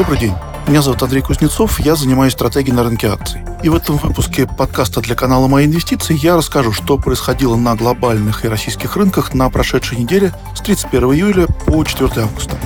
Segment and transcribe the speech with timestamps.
[0.00, 0.34] Добрый день.
[0.66, 3.42] Меня зовут Андрей Кузнецов, я занимаюсь стратегией на рынке акций.
[3.62, 8.46] И в этом выпуске подкаста для канала «Мои инвестиции» я расскажу, что происходило на глобальных
[8.46, 12.56] и российских рынках на прошедшей неделе с 31 июля по 4 августа.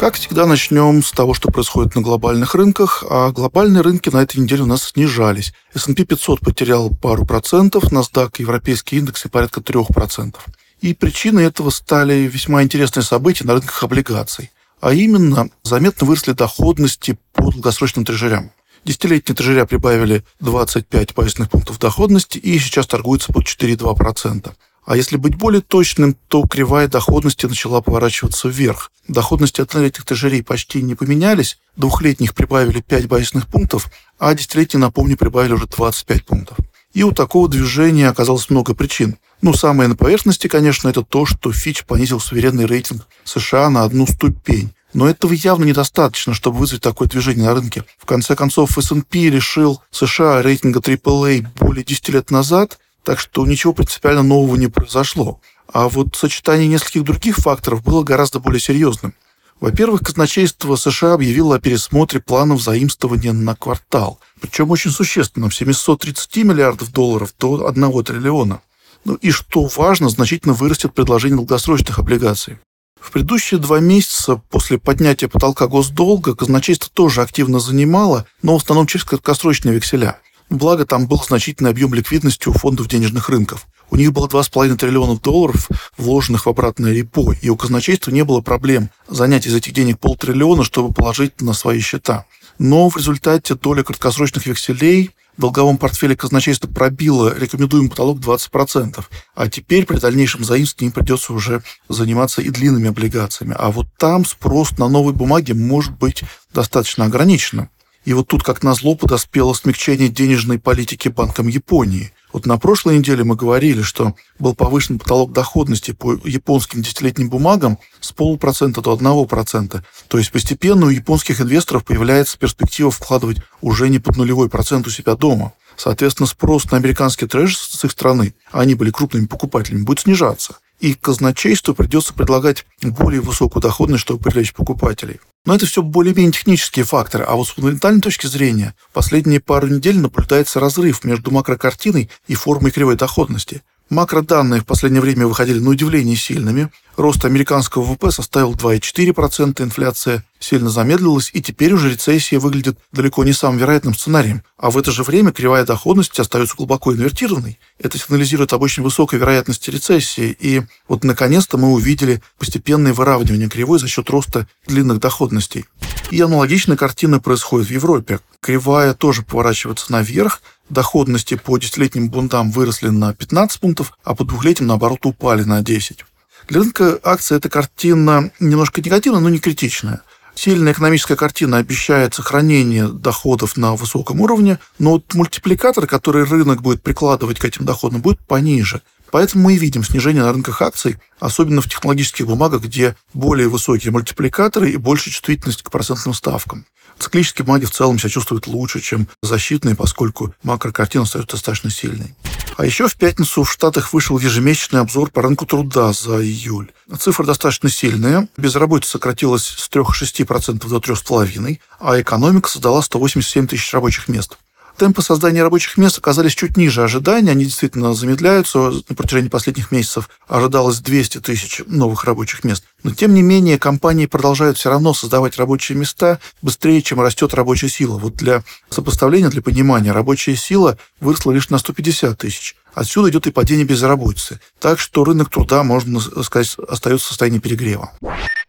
[0.00, 3.04] Как всегда, начнем с того, что происходит на глобальных рынках.
[3.08, 5.52] А глобальные рынки на этой неделе у нас снижались.
[5.74, 10.44] S&P 500 потерял пару процентов, NASDAQ и европейские индексы порядка трех процентов.
[10.80, 14.50] И причиной этого стали весьма интересные события на рынках облигаций.
[14.80, 18.52] А именно, заметно выросли доходности по долгосрочным трежерям.
[18.84, 24.52] Десятилетние трежеря прибавили 25 базисных пунктов доходности и сейчас торгуются под 4,2%.
[24.86, 28.90] А если быть более точным, то кривая доходности начала поворачиваться вверх.
[29.06, 35.52] Доходности однолетних трежерей почти не поменялись, двухлетних прибавили 5 базисных пунктов, а десятилетние, напомню, прибавили
[35.52, 36.56] уже 25 пунктов.
[36.94, 39.18] И у такого движения оказалось много причин.
[39.40, 44.06] Ну, самое на поверхности, конечно, это то, что Фич понизил суверенный рейтинг США на одну
[44.06, 44.72] ступень.
[44.94, 47.84] Но этого явно недостаточно, чтобы вызвать такое движение на рынке.
[47.98, 53.72] В конце концов, S&P решил США рейтинга AAA более 10 лет назад, так что ничего
[53.72, 55.40] принципиально нового не произошло.
[55.72, 59.14] А вот сочетание нескольких других факторов было гораздо более серьезным.
[59.60, 64.18] Во-первых, казначейство США объявило о пересмотре планов заимствования на квартал.
[64.40, 68.62] Причем очень существенном, 730 миллиардов долларов до 1 триллиона.
[69.08, 72.58] Ну и, что важно, значительно вырастет предложение долгосрочных облигаций.
[73.00, 78.86] В предыдущие два месяца после поднятия потолка госдолга казначейство тоже активно занимало, но в основном
[78.86, 80.18] через краткосрочные векселя.
[80.50, 83.66] Благо, там был значительный объем ликвидности у фондов денежных рынков.
[83.90, 88.42] У них было 2,5 триллиона долларов, вложенных в обратное репо, и у казначейства не было
[88.42, 92.26] проблем занять из этих денег полтриллиона, чтобы положить на свои счета.
[92.58, 99.04] Но в результате доля краткосрочных векселей в долговом портфеле казначейства пробило рекомендуемый потолок 20%,
[99.36, 103.54] а теперь при дальнейшем заимствовании им придется уже заниматься и длинными облигациями.
[103.56, 107.70] А вот там спрос на новые бумаги может быть достаточно ограниченным.
[108.04, 112.12] И вот тут, как назло, подоспело смягчение денежной политики Банком Японии.
[112.38, 117.80] Вот на прошлой неделе мы говорили, что был повышен потолок доходности по японским десятилетним бумагам
[117.98, 119.84] с полупроцента до одного процента.
[120.06, 124.90] То есть постепенно у японских инвесторов появляется перспектива вкладывать уже не под нулевой процент у
[124.90, 125.52] себя дома.
[125.76, 130.58] Соответственно, спрос на американские трэш с их страны, а они были крупными покупателями, будет снижаться
[130.80, 135.18] и казначейству придется предлагать более высокую доходность, чтобы привлечь покупателей.
[135.48, 139.98] Но это все более-менее технические факторы, а вот с фундаментальной точки зрения последние пару недель
[139.98, 143.62] наблюдается разрыв между макрокартиной и формой кривой доходности.
[143.90, 146.70] Макроданные в последнее время выходили на удивление сильными.
[146.96, 153.32] Рост американского ВВП составил 2,4%, инфляция сильно замедлилась, и теперь уже рецессия выглядит далеко не
[153.32, 154.42] самым вероятным сценарием.
[154.58, 157.58] А в это же время кривая доходности остается глубоко инвертированной.
[157.78, 160.36] Это сигнализирует об очень высокой вероятности рецессии.
[160.38, 165.64] И вот наконец-то мы увидели постепенное выравнивание кривой за счет роста длинных доходностей.
[166.10, 168.20] И аналогичная картина происходит в Европе.
[168.40, 174.68] Кривая тоже поворачивается наверх, доходности по десятилетним бондам выросли на 15 пунктов, а по двухлетним,
[174.68, 176.04] наоборот, упали на 10.
[176.48, 180.00] Для рынка акций эта картина немножко негативная, но не критичная.
[180.34, 186.82] Сильная экономическая картина обещает сохранение доходов на высоком уровне, но вот мультипликатор, который рынок будет
[186.82, 188.80] прикладывать к этим доходам, будет пониже.
[189.10, 193.92] Поэтому мы и видим снижение на рынках акций, особенно в технологических бумагах, где более высокие
[193.92, 196.66] мультипликаторы и большая чувствительность к процентным ставкам.
[196.98, 202.14] Циклические бумаги в целом себя чувствуют лучше, чем защитные, поскольку макрокартина остается достаточно сильной.
[202.56, 206.72] А еще в пятницу в Штатах вышел ежемесячный обзор по рынку труда за июль.
[206.98, 208.28] Цифра достаточно сильная.
[208.36, 214.36] Безработица сократилась с 3,6% до 3,5%, а экономика создала 187 тысяч рабочих мест.
[214.78, 218.70] Темпы создания рабочих мест оказались чуть ниже ожиданий, они действительно замедляются.
[218.88, 222.62] На протяжении последних месяцев ожидалось 200 тысяч новых рабочих мест.
[222.84, 227.68] Но, тем не менее, компании продолжают все равно создавать рабочие места быстрее, чем растет рабочая
[227.68, 227.98] сила.
[227.98, 232.54] Вот для сопоставления, для понимания, рабочая сила выросла лишь на 150 тысяч.
[232.72, 234.38] Отсюда идет и падение безработицы.
[234.60, 237.90] Так что рынок труда, можно сказать, остается в состоянии перегрева.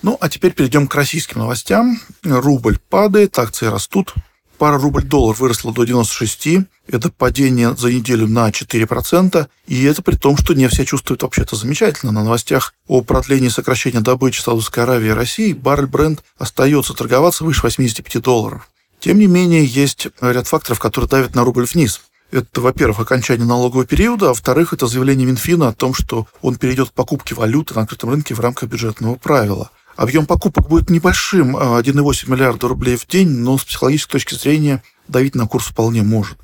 [0.03, 1.99] Ну, а теперь перейдем к российским новостям.
[2.23, 4.13] Рубль падает, акции растут
[4.59, 10.37] пара рубль-доллар выросла до 96, это падение за неделю на 4%, и это при том,
[10.37, 12.11] что нефть себя чувствует вообще-то замечательно.
[12.11, 17.61] На новостях о продлении сокращения добычи Саудовской Аравии и России баррель бренд остается торговаться выше
[17.63, 18.69] 85 долларов.
[18.99, 22.01] Тем не менее, есть ряд факторов, которые давят на рубль вниз.
[22.31, 26.89] Это, во-первых, окончание налогового периода, а во-вторых, это заявление Минфина о том, что он перейдет
[26.89, 29.71] к покупке валюты на открытом рынке в рамках бюджетного правила.
[29.99, 34.81] Объем покупок будет небольшим, 1,8 а миллиарда рублей в день, но с психологической точки зрения
[35.09, 36.37] давить на курс вполне может.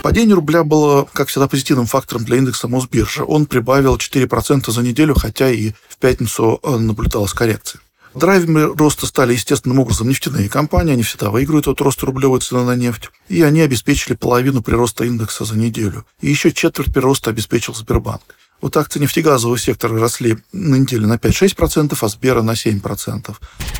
[0.00, 3.24] Падение рубля было, как всегда, позитивным фактором для индекса Мосбиржа.
[3.24, 7.82] Он прибавил 4% за неделю, хотя и в пятницу э, наблюдалась коррекция.
[8.14, 12.76] Драйверами роста стали естественным образом нефтяные компании, они всегда выигрывают от роста рублевой цены на
[12.76, 16.06] нефть, и они обеспечили половину прироста индекса за неделю.
[16.22, 18.22] И еще четверть прироста обеспечил Сбербанк.
[18.62, 23.34] Вот акции нефтегазового сектора росли на неделю на 5-6%, а Сбера на 7%.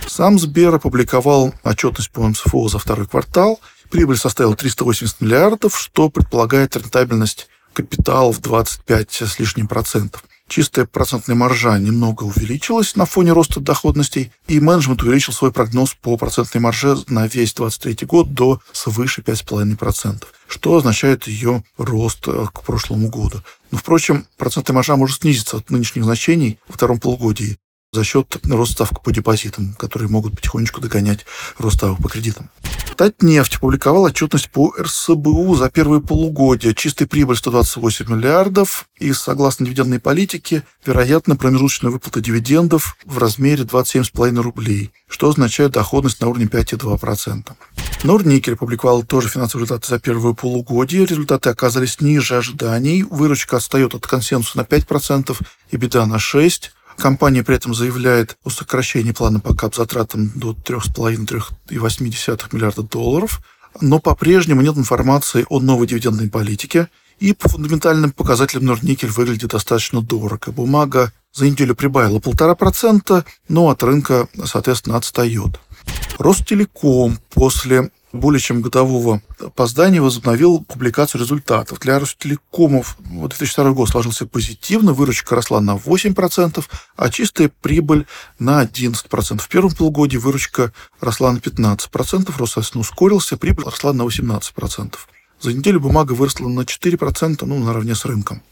[0.08, 3.60] Сам Сбер опубликовал отчетность по МСФО за второй квартал.
[3.90, 10.24] Прибыль составила 380 миллиардов, что предполагает рентабельность капитала в 25 с лишним процентов.
[10.52, 16.18] Чистая процентная маржа немного увеличилась на фоне роста доходностей, и менеджмент увеличил свой прогноз по
[16.18, 22.64] процентной марже на весь 2023 год до свыше 5,5%, что означает ее рост э, к
[22.64, 23.40] прошлому году.
[23.70, 27.56] Но, впрочем, процентная маржа может снизиться от нынешних значений во втором полугодии
[27.94, 31.24] за счет роста ставок по депозитам, которые могут потихонечку догонять
[31.56, 32.50] рост ставок по кредитам.
[33.02, 36.72] Татнефть публиковала отчетность по РСБУ за первые полугодия.
[36.72, 38.86] Чистая прибыль 128 миллиардов.
[38.96, 46.20] И согласно дивидендной политике, вероятно, промежуточная выплата дивидендов в размере 27,5 рублей, что означает доходность
[46.20, 47.50] на уровне 5,2%.
[48.04, 51.04] Норникель публиковал тоже финансовые результаты за первое полугодие.
[51.04, 53.02] Результаты оказались ниже ожиданий.
[53.02, 55.36] Выручка отстает от консенсуса на 5%
[55.72, 56.68] и беда на 6%.
[57.02, 63.40] Компания при этом заявляет о сокращении плана по кап-затратам до 3,5-3,8 миллиарда долларов,
[63.80, 66.86] но по-прежнему нет информации о новой дивидендной политике,
[67.18, 70.52] и по фундаментальным показателям Норникель выглядит достаточно дорого.
[70.52, 75.58] Бумага за неделю прибавила полтора процента, но от рынка, соответственно, отстает.
[76.22, 81.80] Ростелеком после более чем годового опоздания возобновил публикацию результатов.
[81.80, 86.64] Для Ростелекомов 2002 год сложился позитивно, выручка росла на 8%,
[86.96, 88.06] а чистая прибыль
[88.38, 89.38] на 11%.
[89.38, 94.94] В первом полугодии выручка росла на 15%, рост, ускорился, прибыль росла на 18%.
[95.40, 98.42] За неделю бумага выросла на 4%, ну, наравне с рынком.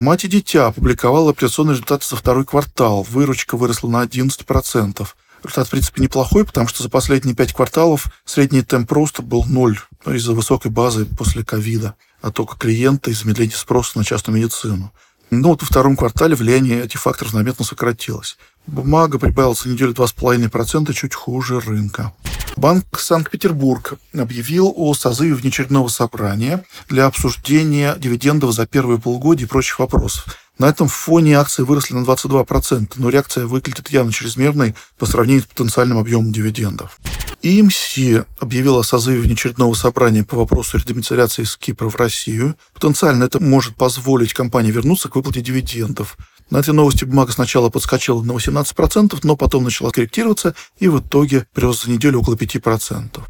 [0.00, 3.06] Мать и дитя опубликовала операционные результаты за второй квартал.
[3.08, 5.06] Выручка выросла на 11%.
[5.42, 9.78] Результат, в принципе, неплохой, потому что за последние пять кварталов средний темп роста был ноль
[10.04, 14.92] ну, из-за высокой базы после ковида, оттока клиента и замедления спроса на частную медицину.
[15.30, 18.36] Но вот во втором квартале влияние этих факторов заметно сократилось.
[18.66, 22.12] Бумага прибавилась за неделю 2,5%, чуть хуже рынка.
[22.56, 29.78] Банк Санкт-Петербург объявил о созыве внеочередного собрания для обсуждения дивидендов за первые полгода и прочих
[29.78, 30.36] вопросов.
[30.58, 35.46] На этом фоне акции выросли на 22%, но реакция выглядит явно чрезмерной по сравнению с
[35.46, 36.98] потенциальным объемом дивидендов.
[37.42, 37.96] ИМС
[38.38, 42.54] объявила о созыве внеочередного собрания по вопросу редомицеляции из Кипра в Россию.
[42.72, 46.16] Потенциально это может позволить компании вернуться к выплате дивидендов.
[46.52, 51.46] На этой новости бумага сначала подскочила на 18%, но потом начала корректироваться и в итоге
[51.54, 53.20] прирос за неделю около 5%.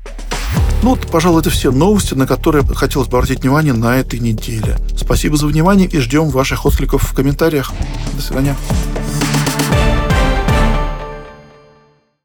[0.83, 4.77] Ну вот, пожалуй, это все новости, на которые хотелось бы обратить внимание на этой неделе.
[4.97, 7.73] Спасибо за внимание и ждем ваших откликов в комментариях.
[8.15, 8.57] До свидания.